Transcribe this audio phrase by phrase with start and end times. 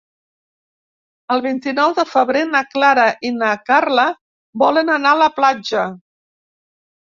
[1.33, 4.07] El vint-i-nou de febrer na Clara i na Carla
[4.65, 5.85] volen anar a la platja.